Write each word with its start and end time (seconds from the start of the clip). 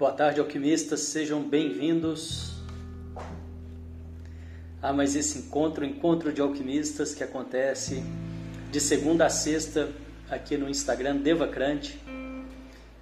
Boa 0.00 0.12
tarde, 0.12 0.40
alquimistas, 0.40 1.00
sejam 1.00 1.42
bem-vindos 1.42 2.54
a 4.80 4.94
mais 4.94 5.14
esse 5.14 5.40
encontro, 5.40 5.84
encontro 5.84 6.32
de 6.32 6.40
alquimistas 6.40 7.14
que 7.14 7.22
acontece 7.22 8.02
de 8.72 8.80
segunda 8.80 9.26
a 9.26 9.28
sexta 9.28 9.90
aqui 10.30 10.56
no 10.56 10.70
Instagram 10.70 11.18
Devacrante. 11.18 12.00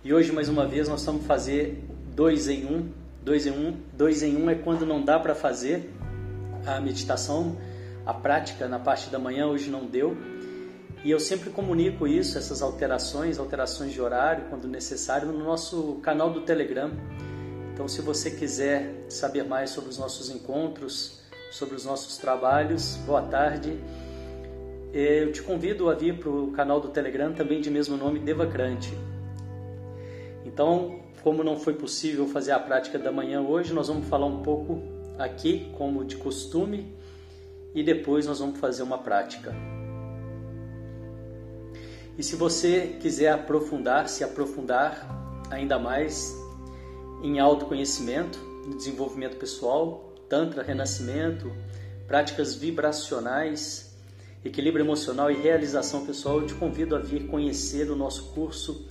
E 0.03 0.12
hoje 0.12 0.33
mais 0.33 0.48
uma 0.48 0.66
vez 0.66 0.89
nós 0.89 1.05
vamos 1.05 1.25
fazer 1.25 1.84
dois 2.16 2.48
em 2.48 2.66
um. 2.66 2.91
Dois 3.23 3.47
em 3.47 3.53
um, 3.53 3.77
dois 3.92 4.25
em 4.25 4.37
um 4.37 4.51
é 4.51 4.56
quando 4.56 4.84
não 4.84 5.01
dá 5.01 5.20
para 5.20 5.37
fazer 5.37 5.95
a 6.67 6.80
meditação, 6.80 7.56
a 8.05 8.12
prática 8.12 8.67
na 8.67 8.80
parte 8.80 9.09
da 9.09 9.20
manhã 9.20 9.47
hoje 9.47 9.70
não 9.70 9.87
deu. 9.87 10.17
E 11.05 11.11
eu 11.11 11.20
sempre 11.20 11.51
comunico 11.51 12.07
isso, 12.07 12.37
essas 12.37 12.61
alterações, 12.61 13.39
alterações 13.39 13.93
de 13.93 14.01
horário, 14.01 14.47
quando 14.51 14.66
necessário, 14.66 15.29
no 15.29 15.45
nosso 15.45 16.01
canal 16.02 16.30
do 16.30 16.41
Telegram. 16.41 16.91
Então, 17.73 17.87
se 17.87 18.02
você 18.02 18.30
quiser 18.33 19.06
saber 19.09 19.45
mais 19.45 19.70
sobre 19.70 19.91
os 19.91 19.98
nossos 19.98 20.29
encontros, 20.29 21.20
sobre 21.51 21.77
os 21.77 21.84
nossos 21.84 22.16
trabalhos, 22.19 22.97
boa 23.06 23.23
tarde. 23.23 23.79
Eu 24.92 25.33
te 25.33 25.42
convido 25.42 25.89
a 25.89 25.95
vir 25.95 26.19
para 26.19 26.28
o 26.28 26.50
canal 26.50 26.81
do 26.81 26.89
Telegram, 26.89 27.33
também 27.33 27.61
de 27.61 27.70
mesmo 27.70 27.97
nome, 27.97 28.19
Devacrante. 28.19 28.92
Então, 30.44 31.00
como 31.22 31.44
não 31.44 31.59
foi 31.59 31.75
possível 31.75 32.27
fazer 32.27 32.53
a 32.53 32.59
prática 32.59 32.98
da 32.98 33.12
manhã 33.12 33.41
hoje, 33.41 33.72
nós 33.72 33.89
vamos 33.89 34.09
falar 34.09 34.27
um 34.27 34.42
pouco 34.42 34.83
aqui, 35.19 35.70
como 35.77 36.05
de 36.05 36.17
costume, 36.17 36.97
e 37.75 37.83
depois 37.83 38.27
nós 38.27 38.41
vamos 38.41 38.59
fazer 38.59 38.83
uma 38.83 38.98
prática. 38.98 39.55
E 42.19 42.22
se 42.22 42.34
você 42.34 42.97
quiser 43.00 43.33
aprofundar, 43.33 44.08
se 44.08 44.24
aprofundar 44.24 45.06
ainda 45.50 45.78
mais 45.78 46.36
em 47.22 47.38
autoconhecimento, 47.38 48.41
desenvolvimento 48.77 49.36
pessoal, 49.36 50.12
Tantra, 50.28 50.64
Renascimento, 50.64 51.52
práticas 52.08 52.56
vibracionais, 52.56 53.97
equilíbrio 54.44 54.84
emocional 54.84 55.30
e 55.30 55.34
realização 55.34 56.05
pessoal, 56.05 56.41
eu 56.41 56.47
te 56.47 56.55
convido 56.55 56.97
a 56.97 56.98
vir 56.98 57.28
conhecer 57.28 57.88
o 57.88 57.94
nosso 57.94 58.32
curso 58.32 58.88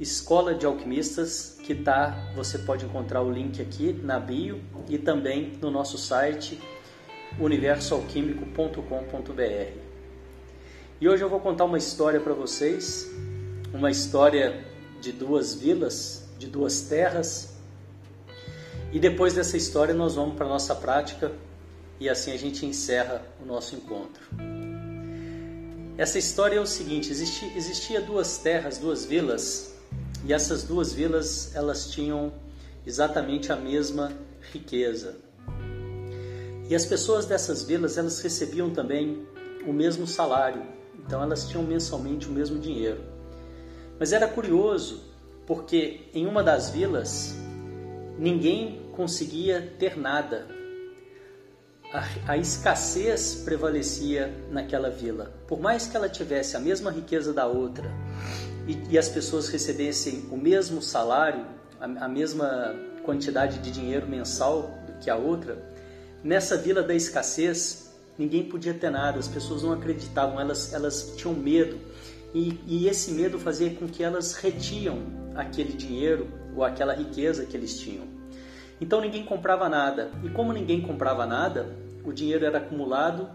Escola 0.00 0.56
de 0.56 0.66
Alquimistas, 0.66 1.56
que 1.62 1.72
tá, 1.72 2.32
você 2.34 2.58
pode 2.58 2.84
encontrar 2.84 3.22
o 3.22 3.30
link 3.30 3.62
aqui 3.62 3.92
na 3.92 4.18
bio 4.18 4.60
e 4.88 4.98
também 4.98 5.52
no 5.62 5.70
nosso 5.70 5.96
site 5.96 6.60
universoalquímico.com.br. 7.38 9.83
E 11.00 11.08
hoje 11.08 11.24
eu 11.24 11.28
vou 11.28 11.40
contar 11.40 11.64
uma 11.64 11.76
história 11.76 12.20
para 12.20 12.32
vocês, 12.32 13.10
uma 13.72 13.90
história 13.90 14.64
de 15.00 15.10
duas 15.10 15.54
vilas, 15.54 16.24
de 16.38 16.46
duas 16.46 16.82
terras. 16.82 17.54
E 18.92 19.00
depois 19.00 19.34
dessa 19.34 19.56
história 19.56 19.92
nós 19.92 20.14
vamos 20.14 20.36
para 20.36 20.46
nossa 20.46 20.74
prática 20.74 21.32
e 21.98 22.08
assim 22.08 22.32
a 22.32 22.38
gente 22.38 22.64
encerra 22.64 23.22
o 23.42 23.44
nosso 23.44 23.74
encontro. 23.74 24.22
Essa 25.98 26.16
história 26.16 26.56
é 26.56 26.60
o 26.60 26.66
seguinte: 26.66 27.10
existia, 27.10 27.56
existia 27.56 28.00
duas 28.00 28.38
terras, 28.38 28.78
duas 28.78 29.04
vilas 29.04 29.74
e 30.24 30.32
essas 30.32 30.62
duas 30.62 30.92
vilas, 30.92 31.54
elas 31.56 31.90
tinham 31.90 32.32
exatamente 32.86 33.50
a 33.50 33.56
mesma 33.56 34.12
riqueza. 34.52 35.16
E 36.70 36.74
as 36.74 36.86
pessoas 36.86 37.26
dessas 37.26 37.64
vilas, 37.64 37.98
elas 37.98 38.20
recebiam 38.20 38.70
também 38.70 39.26
o 39.66 39.72
mesmo 39.72 40.06
salário. 40.06 40.62
Então 41.06 41.22
elas 41.22 41.48
tinham 41.48 41.62
mensalmente 41.62 42.28
o 42.28 42.32
mesmo 42.32 42.58
dinheiro. 42.58 43.00
Mas 43.98 44.12
era 44.12 44.26
curioso, 44.26 45.02
porque 45.46 46.08
em 46.12 46.26
uma 46.26 46.42
das 46.42 46.70
vilas 46.70 47.34
ninguém 48.18 48.90
conseguia 48.92 49.74
ter 49.78 49.96
nada. 49.96 50.46
A, 51.92 52.32
a, 52.32 52.36
escassez 52.36 53.42
prevalecia 53.44 54.34
naquela 54.50 54.90
vila. 54.90 55.32
Por 55.46 55.60
mais 55.60 55.86
que 55.86 55.96
ela 55.96 56.08
tivesse 56.08 56.56
a 56.56 56.60
mesma 56.60 56.90
riqueza 56.90 57.32
da 57.32 57.46
outra, 57.46 57.88
e, 58.66 58.94
e 58.94 58.98
as 58.98 59.08
pessoas 59.08 59.48
recebessem 59.48 60.26
o 60.30 60.36
mesmo 60.36 60.82
salário, 60.82 61.46
a, 61.80 61.84
a 61.84 62.08
mesma 62.08 62.74
quantidade 63.04 63.58
de 63.58 63.70
dinheiro 63.70 64.08
mensal 64.08 64.76
que 65.00 65.08
a 65.10 65.16
outra, 65.16 65.58
nessa 66.22 66.56
vila 66.56 66.82
da 66.82 66.94
escassez, 66.94 67.83
ninguém 68.18 68.44
podia 68.44 68.74
ter 68.74 68.90
nada, 68.90 69.18
as 69.18 69.28
pessoas 69.28 69.62
não 69.62 69.72
acreditavam, 69.72 70.40
elas, 70.40 70.72
elas 70.72 71.14
tinham 71.16 71.34
medo. 71.34 71.78
E, 72.34 72.58
e 72.66 72.88
esse 72.88 73.12
medo 73.12 73.38
fazia 73.38 73.70
com 73.70 73.86
que 73.86 74.02
elas 74.02 74.34
retiam 74.34 74.98
aquele 75.34 75.72
dinheiro 75.72 76.28
ou 76.56 76.64
aquela 76.64 76.94
riqueza 76.94 77.44
que 77.46 77.56
eles 77.56 77.78
tinham. 77.78 78.04
Então 78.80 79.00
ninguém 79.00 79.24
comprava 79.24 79.68
nada. 79.68 80.10
E 80.22 80.28
como 80.28 80.52
ninguém 80.52 80.80
comprava 80.80 81.26
nada, 81.26 81.74
o 82.04 82.12
dinheiro 82.12 82.44
era 82.44 82.58
acumulado 82.58 83.28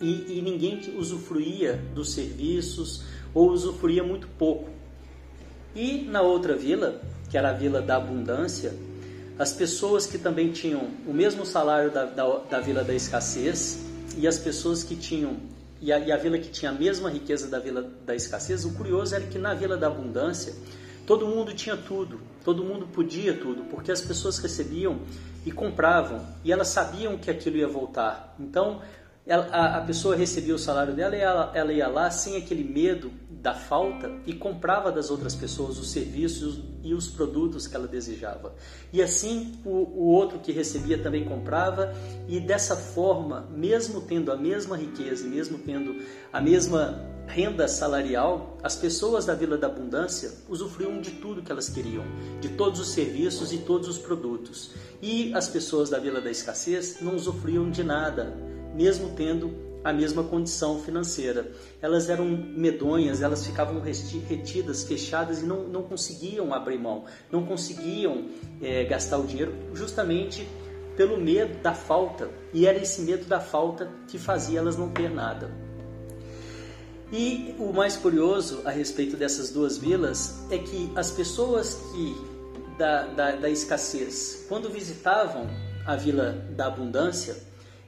e, 0.00 0.38
e 0.38 0.42
ninguém 0.42 0.80
usufruía 0.96 1.80
dos 1.94 2.12
serviços, 2.12 3.04
ou 3.32 3.50
usufruía 3.50 4.02
muito 4.02 4.26
pouco. 4.38 4.68
E 5.74 6.02
na 6.02 6.22
outra 6.22 6.56
vila, 6.56 7.00
que 7.30 7.38
era 7.38 7.50
a 7.50 7.52
vila 7.52 7.80
da 7.80 7.96
abundância, 7.96 8.74
as 9.38 9.52
pessoas 9.52 10.06
que 10.06 10.18
também 10.18 10.52
tinham 10.52 10.88
o 11.06 11.12
mesmo 11.12 11.44
salário 11.44 11.90
da, 11.90 12.04
da, 12.04 12.38
da 12.38 12.60
vila 12.60 12.84
da 12.84 12.94
escassez 12.94 13.93
e 14.16 14.26
as 14.26 14.38
pessoas 14.38 14.82
que 14.82 14.96
tinham 14.96 15.36
e 15.80 15.92
a, 15.92 15.98
e 15.98 16.10
a, 16.10 16.16
vila 16.16 16.38
que 16.38 16.48
tinha 16.48 16.70
a 16.70 16.74
mesma 16.74 17.10
riqueza 17.10 17.46
da 17.46 17.58
vila 17.58 17.82
da 18.06 18.14
escassez, 18.14 18.64
o 18.64 18.72
curioso 18.72 19.14
era 19.14 19.26
que 19.26 19.38
na 19.38 19.52
vila 19.54 19.76
da 19.76 19.86
abundância 19.86 20.54
todo 21.06 21.26
mundo 21.26 21.52
tinha 21.52 21.76
tudo, 21.76 22.20
todo 22.42 22.64
mundo 22.64 22.86
podia 22.86 23.34
tudo, 23.34 23.64
porque 23.64 23.92
as 23.92 24.00
pessoas 24.00 24.38
recebiam 24.38 25.00
e 25.44 25.52
compravam 25.52 26.26
e 26.42 26.50
elas 26.50 26.68
sabiam 26.68 27.18
que 27.18 27.30
aquilo 27.30 27.56
ia 27.56 27.68
voltar. 27.68 28.34
Então 28.40 28.80
ela, 29.26 29.46
a, 29.50 29.78
a, 29.78 29.80
pessoa 29.80 30.14
recebia 30.14 30.54
o 30.54 30.58
salário 30.58 30.94
dela 30.94 31.16
e 31.16 31.20
ela, 31.20 31.50
ela 31.54 31.72
ia 31.72 31.88
lá 31.88 32.10
sem 32.10 32.36
aquele 32.36 32.62
medo 32.62 33.10
da 33.30 33.54
falta 33.54 34.10
e 34.26 34.34
comprava 34.34 34.92
das 34.92 35.10
outras 35.10 35.34
pessoas 35.34 35.78
os 35.78 35.90
serviços 35.90 36.60
e 36.82 36.92
os 36.92 37.08
produtos 37.08 37.66
que 37.66 37.74
ela 37.74 37.88
desejava. 37.88 38.54
E 38.92 39.02
assim 39.02 39.58
o, 39.64 39.70
o 39.70 40.06
outro 40.08 40.38
que 40.40 40.52
recebia 40.52 41.02
também 41.02 41.24
comprava, 41.24 41.94
e 42.28 42.38
dessa 42.38 42.76
forma, 42.76 43.48
mesmo 43.50 44.02
tendo 44.02 44.30
a 44.30 44.36
mesma 44.36 44.76
riqueza 44.76 45.26
e 45.26 45.30
mesmo 45.30 45.58
tendo 45.58 46.02
a 46.30 46.40
mesma 46.40 47.02
renda 47.26 47.66
salarial, 47.66 48.58
as 48.62 48.76
pessoas 48.76 49.24
da 49.24 49.34
Vila 49.34 49.56
da 49.56 49.68
Abundância 49.68 50.32
usufruíam 50.50 51.00
de 51.00 51.12
tudo 51.12 51.42
que 51.42 51.50
elas 51.50 51.70
queriam, 51.70 52.04
de 52.42 52.50
todos 52.50 52.78
os 52.78 52.88
serviços 52.88 53.54
e 53.54 53.58
todos 53.58 53.88
os 53.88 53.96
produtos. 53.96 54.72
E 55.00 55.32
as 55.34 55.48
pessoas 55.48 55.88
da 55.88 55.98
Vila 55.98 56.20
da 56.20 56.30
Escassez 56.30 56.98
não 57.00 57.14
usufruíam 57.14 57.70
de 57.70 57.82
nada 57.82 58.53
mesmo 58.74 59.10
tendo 59.16 59.64
a 59.84 59.92
mesma 59.92 60.24
condição 60.24 60.80
financeira. 60.80 61.52
Elas 61.80 62.08
eram 62.08 62.24
medonhas, 62.24 63.20
elas 63.20 63.46
ficavam 63.46 63.80
retidas, 63.80 64.84
fechadas 64.84 65.42
e 65.42 65.44
não, 65.44 65.64
não 65.68 65.82
conseguiam 65.82 66.54
abrir 66.54 66.78
mão, 66.78 67.04
não 67.30 67.44
conseguiam 67.44 68.28
é, 68.62 68.84
gastar 68.84 69.18
o 69.18 69.26
dinheiro 69.26 69.54
justamente 69.74 70.48
pelo 70.96 71.20
medo 71.20 71.60
da 71.62 71.74
falta. 71.74 72.30
E 72.52 72.66
era 72.66 72.78
esse 72.78 73.02
medo 73.02 73.26
da 73.26 73.40
falta 73.40 73.90
que 74.08 74.18
fazia 74.18 74.58
elas 74.58 74.76
não 74.76 74.88
ter 74.88 75.10
nada. 75.10 75.50
E 77.12 77.54
o 77.58 77.72
mais 77.72 77.96
curioso 77.96 78.62
a 78.64 78.70
respeito 78.70 79.16
dessas 79.16 79.50
duas 79.50 79.76
vilas 79.76 80.46
é 80.50 80.58
que 80.58 80.90
as 80.96 81.10
pessoas 81.10 81.74
que 81.92 82.34
da, 82.78 83.06
da, 83.06 83.36
da 83.36 83.50
escassez, 83.50 84.46
quando 84.48 84.68
visitavam 84.68 85.46
a 85.86 85.94
vila 85.94 86.32
da 86.56 86.66
abundância, 86.66 87.36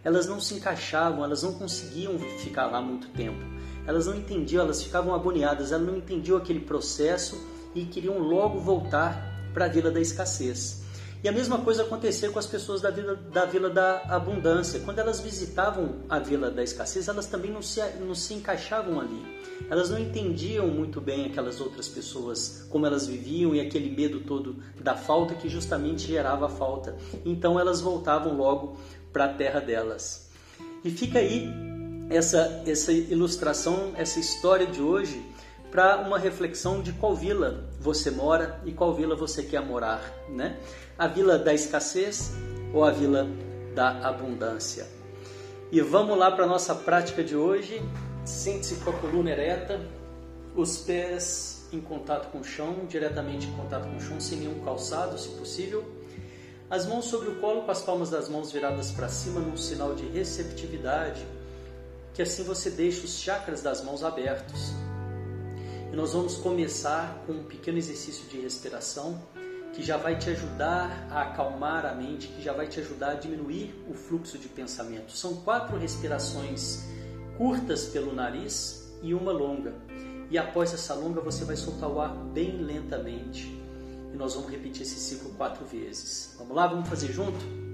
elas 0.07 0.29
não 0.29 0.41
se 0.41 0.55
encaixavam, 0.55 1.25
elas 1.25 1.43
não 1.43 1.53
conseguiam 1.55 2.17
ficar 2.39 2.67
lá 2.67 2.81
muito 2.81 3.09
tempo. 3.09 3.45
Elas 3.85 4.07
não 4.07 4.15
entendiam, 4.15 4.63
elas 4.63 4.81
ficavam 4.81 5.13
agoniadas, 5.13 5.73
elas 5.73 5.85
não 5.85 5.97
entendiam 5.97 6.39
aquele 6.39 6.61
processo 6.61 7.37
e 7.75 7.85
queriam 7.85 8.17
logo 8.17 8.61
voltar 8.61 9.51
para 9.53 9.65
a 9.65 9.69
vila 9.69 9.91
da 9.91 10.01
escassez. 10.01 10.87
E 11.25 11.29
a 11.29 11.33
mesma 11.33 11.59
coisa 11.59 11.83
acontecia 11.83 12.31
com 12.31 12.39
as 12.39 12.47
pessoas 12.47 12.81
da 12.81 12.89
vila, 12.89 13.17
da 13.17 13.45
vila 13.47 13.69
da 13.69 14.03
abundância. 14.09 14.79
Quando 14.79 15.01
elas 15.01 15.19
visitavam 15.19 15.97
a 16.09 16.21
vila 16.21 16.53
da 16.53 16.63
escassez, 16.63 17.09
elas 17.09 17.27
também 17.27 17.51
não 17.51 17.61
se, 17.61 17.81
não 17.99 18.15
se 18.15 18.33
encaixavam 18.35 19.01
ali. 19.01 19.21
Elas 19.69 19.91
não 19.91 19.99
entendiam 19.99 20.69
muito 20.69 21.01
bem 21.01 21.27
aquelas 21.27 21.61
outras 21.61 21.89
pessoas, 21.89 22.65
como 22.71 22.87
elas 22.87 23.09
viviam 23.09 23.55
e 23.57 23.61
aquele 23.61 23.91
medo 23.91 24.21
todo 24.21 24.63
da 24.81 24.95
falta 24.95 25.35
que 25.35 25.49
justamente 25.49 26.07
gerava 26.07 26.47
a 26.47 26.49
falta. 26.49 26.97
Então 27.25 27.59
elas 27.59 27.81
voltavam 27.81 28.37
logo 28.37 28.77
para 29.17 29.25
a 29.25 29.29
terra 29.29 29.61
delas. 29.61 30.29
E 30.85 30.91
fica 30.91 31.21
aí 31.21 31.49
essa, 32.11 32.63
essa 32.67 32.93
ilustração, 32.93 33.95
essa 33.97 34.21
história 34.21 34.67
de 34.67 34.83
hoje 34.83 35.25
para 35.71 35.97
uma 36.03 36.19
reflexão 36.19 36.83
de 36.83 36.93
qual 36.93 37.17
vila 37.17 37.65
você 37.81 38.11
mora 38.11 38.61
e 38.67 38.73
qual 38.73 38.95
vila 38.95 39.17
você 39.17 39.43
quer 39.43 39.63
morar, 39.63 40.03
né? 40.29 40.59
A 40.99 41.07
vila 41.07 41.39
da 41.39 41.55
escassez 41.55 42.35
ou 42.75 42.85
a 42.85 42.91
vila 42.91 43.27
da 43.75 44.07
abundância. 44.07 44.87
E 45.73 45.81
vamos 45.81 46.19
lá 46.19 46.31
para 46.31 46.45
nossa 46.45 46.75
prática 46.75 47.25
de 47.25 47.35
hoje. 47.35 47.83
Sente-se 48.23 48.75
com 48.85 48.91
a 48.91 48.93
coluna 48.93 49.31
ereta, 49.31 49.81
os 50.55 50.77
pés 50.77 51.67
em 51.73 51.81
contato 51.81 52.31
com 52.31 52.41
o 52.41 52.45
chão, 52.45 52.85
diretamente 52.87 53.47
em 53.47 53.53
contato 53.53 53.89
com 53.89 53.97
o 53.97 54.01
chão, 54.01 54.21
sem 54.21 54.41
nenhum 54.41 54.63
calçado, 54.63 55.19
se 55.19 55.31
possível. 55.31 55.96
As 56.69 56.85
mãos 56.85 57.05
sobre 57.05 57.29
o 57.29 57.37
colo, 57.37 57.63
com 57.63 57.71
as 57.71 57.83
palmas 57.83 58.11
das 58.11 58.29
mãos 58.29 58.51
viradas 58.51 58.91
para 58.91 59.09
cima, 59.09 59.39
num 59.39 59.57
sinal 59.57 59.95
de 59.95 60.05
receptividade, 60.07 61.25
que 62.13 62.21
assim 62.21 62.43
você 62.43 62.71
deixa 62.71 63.05
os 63.05 63.21
chakras 63.21 63.63
das 63.63 63.85
mãos 63.85 64.03
abertos. 64.03 64.73
E 65.93 65.95
nós 65.95 66.13
vamos 66.13 66.37
começar 66.37 67.23
com 67.25 67.35
um 67.35 67.45
pequeno 67.45 67.79
exercício 67.79 68.29
de 68.29 68.41
respiração 68.41 69.23
que 69.75 69.83
já 69.83 69.97
vai 69.97 70.19
te 70.19 70.29
ajudar 70.31 71.07
a 71.09 71.23
acalmar 71.23 71.87
a 71.87 71.95
mente, 71.95 72.27
que 72.29 72.43
já 72.43 72.53
vai 72.53 72.67
te 72.67 72.81
ajudar 72.81 73.11
a 73.11 73.15
diminuir 73.15 73.73
o 73.89 73.95
fluxo 73.95 74.37
de 74.37 74.49
pensamento. 74.49 75.13
São 75.13 75.37
quatro 75.37 75.79
respirações 75.79 76.85
curtas 77.39 77.85
pelo 77.85 78.13
nariz 78.13 78.91
e 79.03 79.15
uma 79.15 79.31
longa. 79.31 79.73
E 80.31 80.37
após 80.37 80.75
essa 80.75 80.95
longa, 80.95 81.21
você 81.21 81.45
vai 81.45 81.55
soltar 81.55 81.89
o 81.89 82.01
ar 82.01 82.13
bem 82.13 82.61
lentamente. 82.61 83.66
E 84.17 84.19
nós 84.19 84.33
vamos 84.33 84.51
repetir 84.51 84.81
esse 84.81 84.99
ciclo 84.99 85.29
quatro 85.35 85.67
vezes. 85.67 86.35
Vamos 86.39 86.57
lá? 86.57 86.67
Vamos 86.67 86.89
fazer 86.89 87.13
junto? 87.13 87.66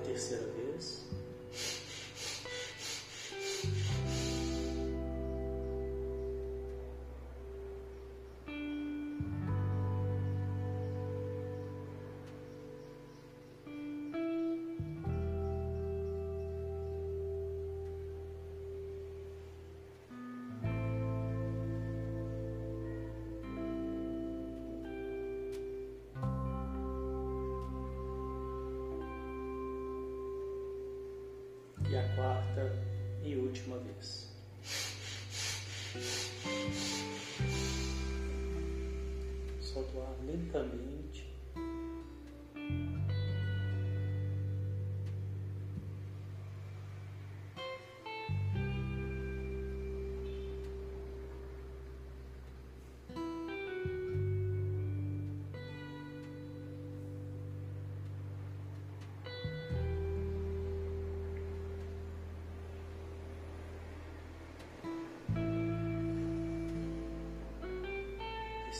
Terceira 0.00 0.46
vez. 0.56 1.00
Quarta 32.14 32.72
e 33.22 33.36
última 33.36 33.78
vez. 33.78 34.30
Solta 39.60 39.98
o 39.98 40.02
ar 40.02 40.16
lentamente. 40.24 41.29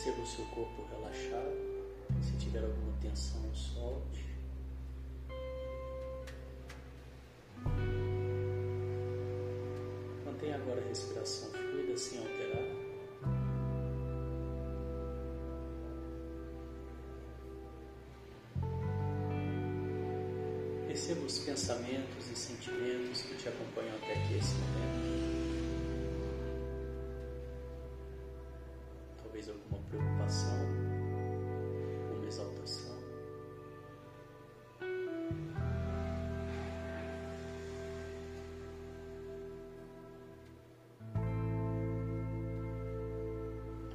Perceba 0.03 0.23
o 0.23 0.25
seu 0.25 0.45
corpo 0.45 0.83
relaxado. 0.89 1.55
Se 2.23 2.35
tiver 2.43 2.63
alguma 2.63 2.91
tensão, 2.99 3.39
solte. 3.53 4.25
Mantenha 10.25 10.55
agora 10.55 10.81
a 10.81 10.87
respiração 10.87 11.51
fluida 11.51 11.95
sem 11.95 12.17
alterar. 12.17 12.63
Perceba 20.87 21.25
os 21.27 21.37
pensamentos 21.37 22.31
e 22.31 22.35
sentimentos 22.35 23.21
que 23.21 23.35
te 23.35 23.49
acompanham 23.49 23.95
até 23.97 24.13
aqui 24.13 24.33
esse 24.33 24.55
momento. 24.55 25.00
Talvez 29.41 29.49
alguma 29.49 29.81
preocupação, 29.89 30.57
uma 32.15 32.27
exaltação. 32.27 32.97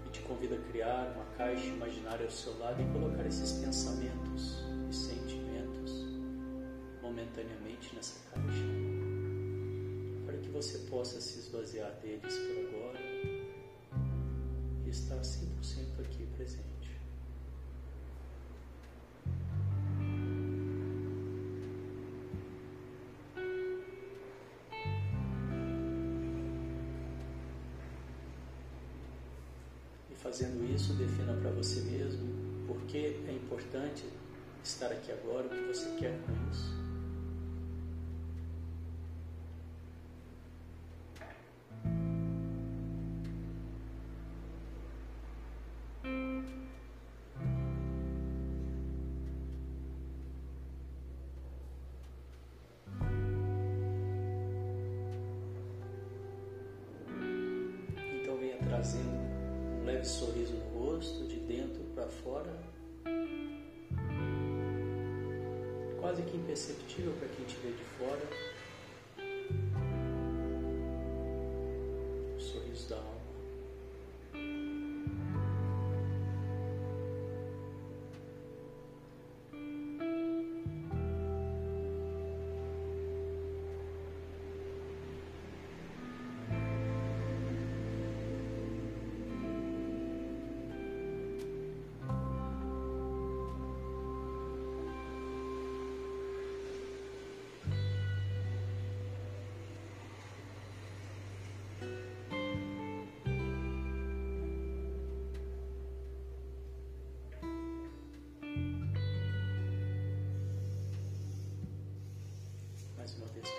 E 0.05 0.11
te 0.11 0.21
convido 0.23 0.57
a 0.57 0.59
criar 0.71 1.13
uma 1.15 1.25
caixa 1.37 1.67
imaginária 1.67 2.25
ao 2.25 2.31
seu 2.31 2.59
lado 2.59 2.83
e 2.83 2.93
colocar 2.93 3.27
esses 3.27 3.53
pensamentos 3.53 4.65
e 4.91 4.95
sentimentos 4.95 6.07
momentaneamente 7.03 7.95
nessa 7.95 8.19
caixa, 8.31 8.65
para 10.25 10.37
que 10.39 10.49
você 10.49 10.79
possa 10.91 11.21
se 11.21 11.39
esvaziar 11.39 11.93
deles 12.03 12.35
por 12.37 12.79
agora 12.79 13.06
estar 14.97 15.17
100% 15.17 16.01
aqui 16.01 16.27
presente. 16.37 16.67
E 30.11 30.15
fazendo 30.15 30.65
isso, 30.75 30.95
defina 30.95 31.35
para 31.35 31.51
você 31.51 31.81
mesmo 31.83 32.67
por 32.67 32.81
que 32.87 33.23
é 33.29 33.33
importante 33.33 34.05
estar 34.65 34.91
aqui 34.91 35.13
agora, 35.13 35.47
o 35.47 35.51
que 35.51 35.63
você 35.69 35.91
quer 35.99 36.19
com 36.23 36.51
isso. 36.51 36.76
Quase 66.17 66.23
que 66.23 66.37
imperceptível 66.37 67.13
para 67.19 67.29
quem 67.29 67.45
te 67.45 67.57
vê 67.63 67.69
de 67.69 67.85
fora. 67.99 68.56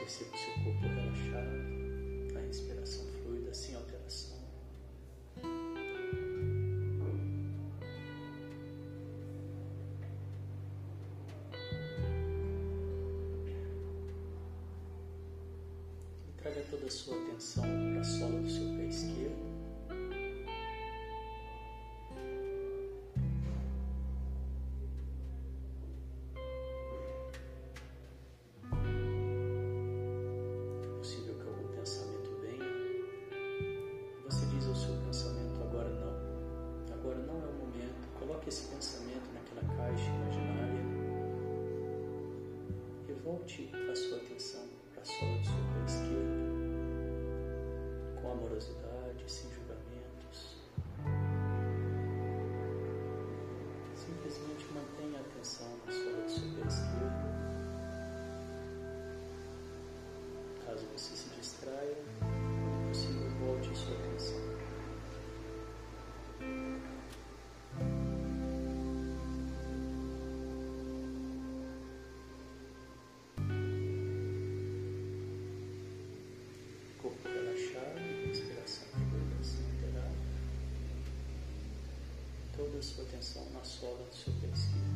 perceba 0.08 0.34
o 0.34 0.38
seu 0.38 0.54
corpo 0.64 0.88
relaxado, 0.88 2.38
a 2.38 2.40
respiração 2.40 3.06
fluida, 3.22 3.54
sem 3.54 3.76
alteração. 3.76 4.38
E 16.26 16.32
traga 16.38 16.62
toda 16.72 16.86
a 16.86 16.90
sua 16.90 17.22
atenção 17.22 17.64
para 17.64 18.00
a 18.00 18.04
sola 18.06 18.40
do 18.40 18.50
seu 18.50 18.66
pé 18.78 18.86
esquerdo. 18.86 19.47
Volte 43.28 43.70
a 43.92 43.94
sua 43.94 44.18
atenção 44.20 44.66
para 44.94 45.02
a 45.02 45.06
sola 45.06 45.38
do 45.38 45.46
seu 45.46 45.54
pé 45.54 45.86
esquerdo, 45.86 46.48
com 48.22 48.32
amorosidade, 48.32 49.24
sem 49.28 49.52
julgamentos. 49.52 50.56
Simplesmente 53.96 54.66
mantenha 54.74 55.20
a 55.20 55.22
atenção 55.24 55.68
na 55.86 55.92
sola 55.92 56.24
do 56.24 56.32
seu 56.32 56.48
pé 56.56 56.68
esquerdo. 56.68 57.28
Caso 60.66 60.86
você 60.96 61.16
se 61.18 61.30
distraia, 61.36 61.98
quando 62.22 62.88
possível, 62.88 63.30
volte 63.42 63.70
a 63.70 63.76
sua 63.76 63.94
atenção. 63.98 64.57
Toda 82.78 82.80
a 82.80 82.84
sua 82.84 83.04
atenção 83.06 83.46
na 83.54 83.64
sola 83.64 84.04
do 84.04 84.16
seu 84.16 84.34
pé 84.34 84.48
esquerdo. 84.54 84.88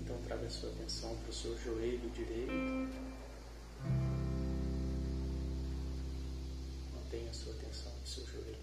Então 0.00 0.50
sua 0.50 0.70
atenção 0.70 1.16
para 1.16 1.30
o 1.30 1.32
seu 1.32 1.56
joelho 1.56 2.10
direito. 2.10 3.19
A 7.30 7.32
sua 7.32 7.52
atenção 7.52 7.92
no 7.92 8.06
seu 8.06 8.26
joelho 8.26 8.58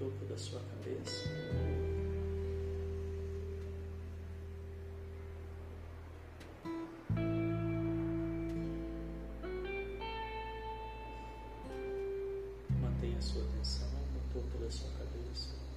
topo 0.00 0.24
da 0.24 0.38
sua 0.38 0.60
cabeça. 0.60 1.28
Mantenha 12.80 13.18
a 13.18 13.20
sua 13.20 13.42
atenção 13.42 13.88
no 14.14 14.32
topo 14.32 14.56
da 14.56 14.70
sua 14.70 14.88
cabeça. 14.92 15.69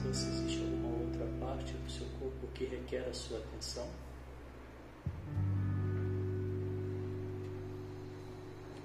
Perceba 0.00 0.14
se 0.14 0.28
existe 0.28 0.62
alguma 0.62 0.88
outra 1.04 1.26
parte 1.38 1.72
do 1.72 1.90
seu 1.90 2.06
corpo 2.18 2.46
que 2.54 2.64
requer 2.64 3.06
a 3.08 3.12
sua 3.12 3.38
atenção. 3.38 3.86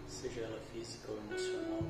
Seja 0.07 0.41
ela 0.41 0.60
física 0.74 1.12
ou 1.12 1.17
emocional. 1.17 1.84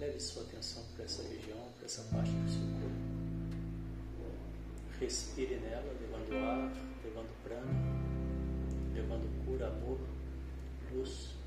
Leve 0.00 0.20
sua 0.20 0.42
atenção 0.42 0.82
para 0.94 1.04
essa 1.04 1.22
região, 1.22 1.58
para 1.76 1.84
essa 1.84 2.02
parte 2.04 2.30
do 2.30 2.50
seu 2.50 2.62
corpo. 2.80 3.12
Respire 5.00 5.56
nela, 5.56 5.94
levando 6.00 6.36
ar, 6.44 6.72
levando 7.04 7.42
prana, 7.42 7.72
levando 8.94 9.44
cura, 9.44 9.68
amor, 9.68 9.98
luz. 10.92 11.41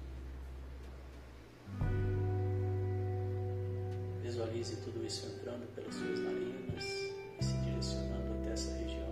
Visualize 4.36 4.76
tudo 4.84 5.06
isso 5.06 5.28
entrando 5.28 5.66
pelas 5.74 5.96
suas 5.96 6.20
narinas 6.20 6.84
e 7.40 7.42
se 7.42 7.54
direcionando 7.64 8.34
até 8.34 8.52
essa 8.52 8.70
região. 8.76 9.05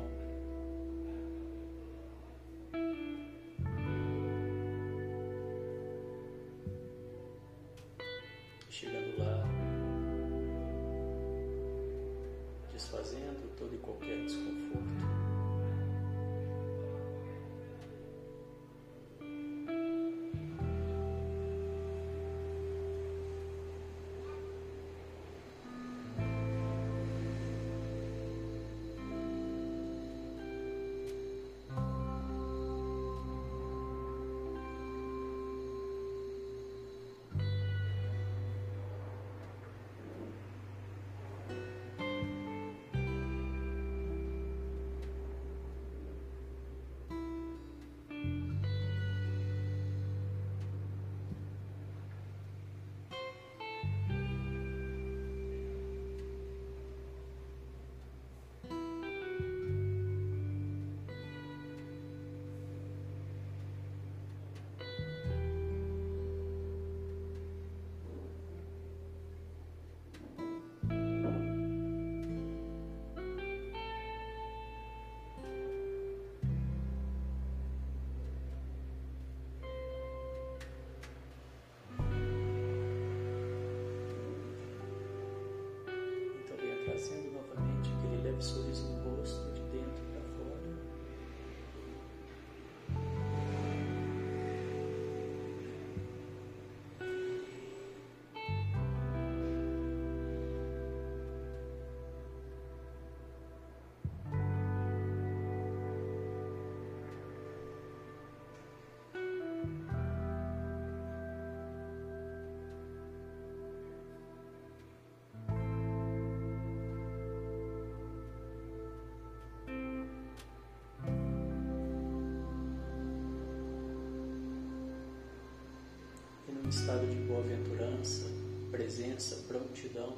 Estado 126.74 127.08
de 127.08 127.16
boa-aventurança, 127.28 128.26
presença, 128.72 129.36
prontidão, 129.48 130.18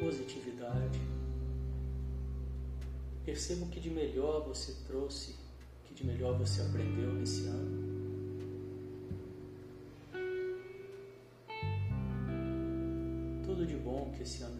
positividade. 0.00 1.00
Perceba 3.24 3.64
o 3.64 3.68
que 3.68 3.78
de 3.78 3.88
melhor 3.88 4.44
você 4.44 4.74
trouxe, 4.84 5.30
o 5.30 5.86
que 5.86 5.94
de 5.94 6.04
melhor 6.04 6.36
você 6.36 6.60
aprendeu 6.60 7.12
nesse 7.14 7.46
ano. 7.46 7.92
Tudo 13.44 13.64
de 13.64 13.76
bom 13.76 14.12
que 14.16 14.24
esse 14.24 14.42
ano 14.42 14.51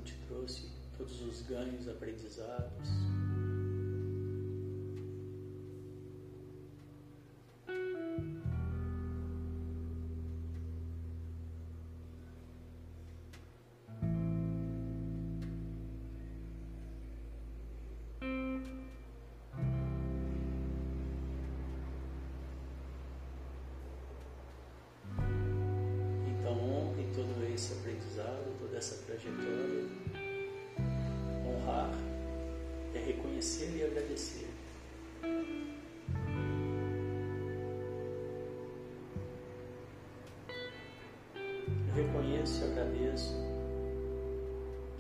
reconheço 41.94 42.62
e 42.62 42.70
agradeço 42.70 43.35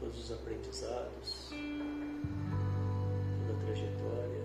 todos 0.00 0.18
os 0.18 0.32
aprendizados, 0.32 1.50
toda 3.38 3.52
a 3.52 3.64
trajetória, 3.64 4.42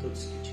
todos 0.00 0.24
que 0.24 0.42
tiveram 0.42 0.47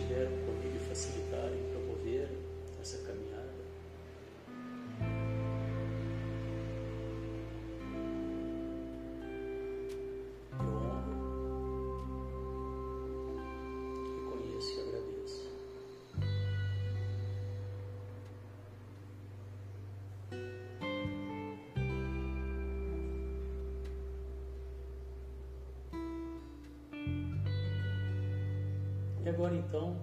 agora 29.35 29.53
então, 29.53 29.97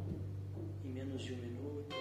em 0.84 0.92
menos 0.92 1.22
de 1.22 1.32
um 1.32 1.38
minuto, 1.38 1.96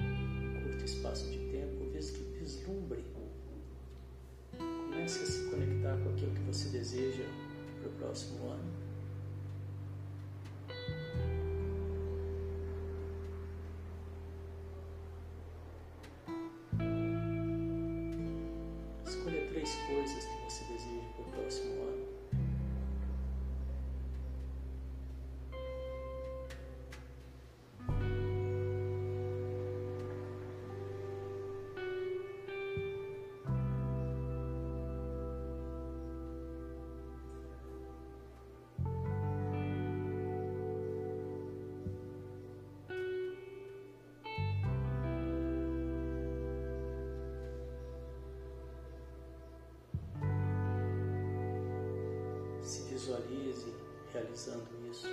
um 0.00 0.60
curto 0.60 0.84
espaço 0.84 1.30
de 1.30 1.38
tempo, 1.52 1.88
vislumbre. 2.36 3.04
Comece 4.58 5.22
a 5.22 5.26
se 5.26 5.50
conectar 5.50 5.96
com 5.98 6.08
aquilo 6.10 6.34
que 6.34 6.40
você 6.40 6.68
deseja 6.70 7.22
para 7.80 7.90
o 7.90 7.92
próximo 7.92 8.44
ano. 8.48 8.91
Visualize 53.02 53.66
realizando 54.12 54.68
isso 54.88 55.08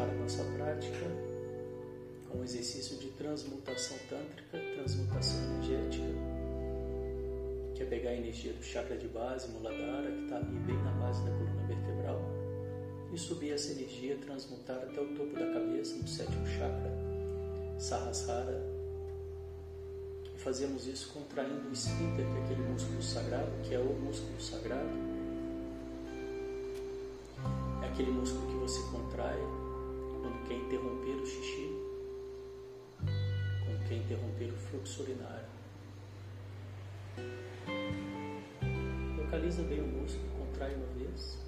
encerrar 0.00 0.08
a 0.08 0.14
nossa 0.14 0.44
prática 0.44 1.06
com 2.28 2.38
o 2.38 2.44
exercício 2.44 2.96
de 2.98 3.08
transmutação 3.08 3.96
tântrica, 4.08 4.58
transmutação 4.76 5.42
energética, 5.54 6.06
que 7.74 7.82
é 7.82 7.86
pegar 7.86 8.10
a 8.10 8.16
energia 8.16 8.52
do 8.52 8.62
chakra 8.62 8.96
de 8.96 9.08
base, 9.08 9.48
Muladhara, 9.48 10.10
que 10.10 10.24
está 10.24 10.36
ali 10.36 10.58
bem 10.60 10.76
na 10.76 10.92
base 10.92 11.22
da 11.24 11.30
coluna 11.32 11.66
vertebral, 11.66 12.22
e 13.12 13.18
subir 13.18 13.52
essa 13.52 13.72
energia, 13.72 14.16
transmutar 14.18 14.76
até 14.76 15.00
o 15.00 15.08
topo 15.08 15.34
da 15.34 15.52
cabeça, 15.52 15.96
no 15.96 16.06
sétimo 16.06 16.46
chakra, 16.46 16.92
Sahasrara. 17.78 18.62
E 20.34 20.38
fazemos 20.38 20.86
isso 20.86 21.12
contraindo 21.12 21.68
o 21.68 21.72
esfíncter, 21.72 22.24
que 22.24 22.38
é 22.38 22.44
aquele 22.44 22.62
músculo 22.62 23.02
sagrado, 23.02 23.50
que 23.64 23.74
é 23.74 23.78
o 23.78 23.92
músculo 24.00 24.40
sagrado 24.40 25.20
é 27.82 27.86
aquele 27.86 28.10
músculo 28.10 28.46
que 28.46 28.56
você 28.56 28.82
contrai 28.90 29.38
quando 30.30 30.46
quer 30.46 30.54
interromper 30.54 31.16
o 31.16 31.26
xixi, 31.26 31.68
quando 33.64 33.88
quer 33.88 33.96
interromper 33.96 34.52
o 34.52 34.56
fluxo 34.56 35.02
urinário. 35.02 35.46
Localiza 39.16 39.62
bem 39.64 39.80
o 39.80 39.86
músculo, 39.86 40.28
contrai 40.38 40.74
uma 40.74 40.86
vez. 40.86 41.38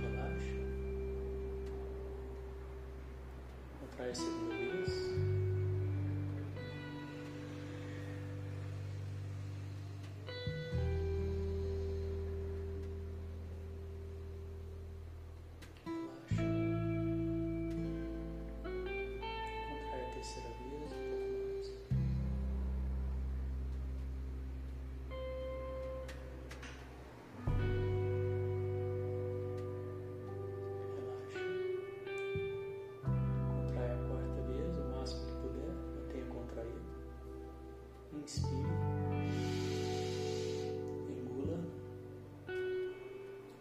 Relaxa. 0.00 0.56
Contrai 3.80 4.10
a 4.10 4.14
segunda 4.14 4.39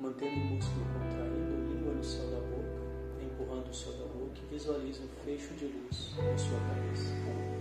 Mantendo 0.09 0.37
o 0.37 0.55
músculo 0.55 0.85
contraído, 0.85 1.71
língua 1.71 1.93
no 1.93 2.03
céu 2.03 2.25
da 2.31 2.39
boca, 2.39 2.81
empurrando 3.21 3.69
o 3.69 3.73
céu 3.73 3.93
da 3.93 4.05
boca 4.05 4.39
e 4.41 4.53
visualize 4.55 5.03
um 5.03 5.23
fecho 5.23 5.53
de 5.53 5.65
luz 5.65 6.15
na 6.17 6.35
sua 6.35 6.59
cabeça. 6.61 7.58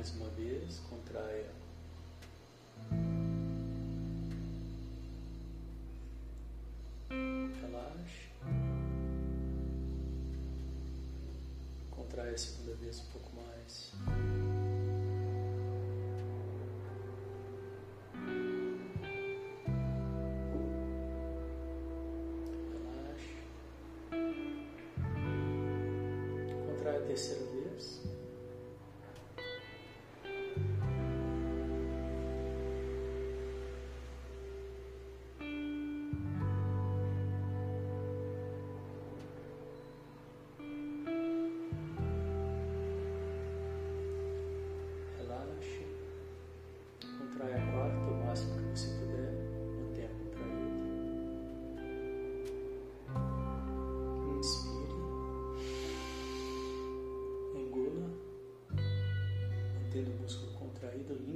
Mais 0.00 0.14
uma 0.16 0.30
vez, 0.30 0.78
contraia. 0.88 1.50
Relaxe. 7.60 8.30
Contrai 11.90 12.30
a 12.30 12.38
segunda 12.38 12.74
vez 12.76 13.00
um 13.00 13.12
pouco 13.12 13.30
mais. 13.36 13.92
Relaxe. 22.72 23.36
Contrai 26.66 26.96
a 26.96 27.00
terceira 27.00 27.44
vez. 27.52 28.09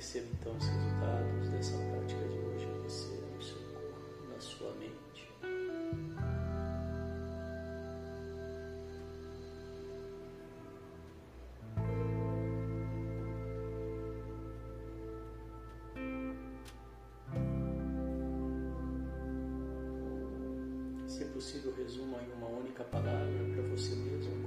Perceba 0.00 0.28
então 0.32 0.56
os 0.56 0.64
resultados 0.66 1.48
dessa 1.50 1.76
prática 1.76 2.26
de 2.26 2.38
hoje 2.38 2.64
em 2.64 2.82
você, 2.82 3.22
no 3.34 3.42
seu 3.42 3.58
corpo, 3.74 4.28
na 4.30 4.40
sua 4.40 4.72
mente. 4.76 5.30
Se 21.06 21.26
possível, 21.26 21.74
resuma 21.76 22.22
em 22.22 22.32
uma 22.32 22.46
única 22.46 22.84
palavra 22.84 23.28
para 23.52 23.62
você 23.64 23.94
mesmo 23.96 24.39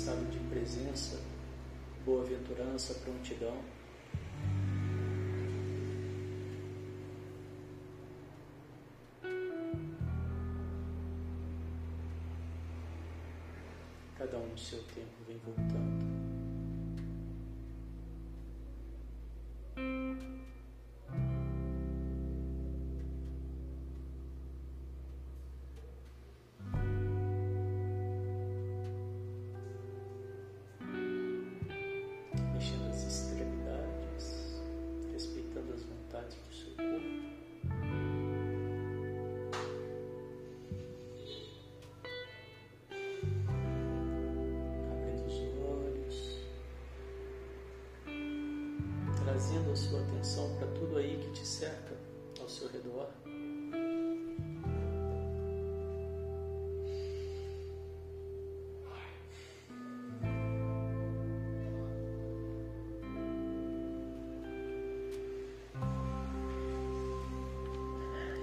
estado 0.00 0.30
de 0.30 0.38
presença, 0.50 1.18
boa-aventurança, 2.04 2.92
prontidão. 2.94 3.56
Cada 14.18 14.36
um 14.36 14.48
no 14.48 14.58
seu 14.58 14.82
tempo 14.82 15.24
vem 15.26 15.38
voltando. 15.38 16.15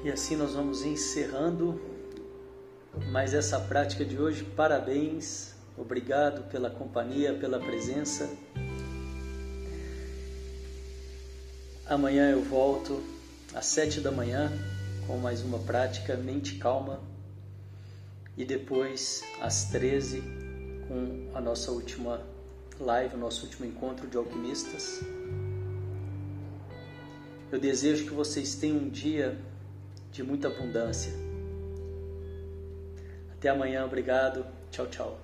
E 0.03 0.11
assim 0.11 0.35
nós 0.35 0.53
vamos 0.53 0.83
encerrando 0.83 1.81
mais 3.09 3.33
essa 3.33 3.57
prática 3.57 4.03
de 4.03 4.19
hoje. 4.19 4.43
Parabéns, 4.43 5.55
obrigado 5.77 6.43
pela 6.51 6.69
companhia, 6.69 7.33
pela 7.33 7.57
presença. 7.57 8.29
Amanhã 11.85 12.31
eu 12.31 12.43
volto 12.43 13.01
às 13.55 13.67
sete 13.67 14.01
da 14.01 14.11
manhã 14.11 14.51
com 15.07 15.15
mais 15.19 15.41
uma 15.41 15.59
prática 15.59 16.17
mente 16.17 16.55
calma 16.55 16.99
e 18.35 18.43
depois 18.43 19.23
às 19.39 19.69
treze 19.69 20.21
com 20.85 21.29
a 21.33 21.39
nossa 21.39 21.71
última 21.71 22.21
live, 22.77 23.15
o 23.15 23.19
nosso 23.19 23.45
último 23.45 23.65
encontro 23.65 24.05
de 24.05 24.17
alquimistas. 24.17 24.99
Eu 27.49 27.57
desejo 27.57 28.03
que 28.03 28.13
vocês 28.13 28.55
tenham 28.55 28.79
um 28.79 28.89
dia 28.89 29.39
de 30.13 30.21
muita 30.23 30.47
abundância. 30.47 31.11
Até 33.33 33.49
amanhã, 33.49 33.83
obrigado. 33.83 34.45
Tchau, 34.69 34.85
tchau. 34.87 35.19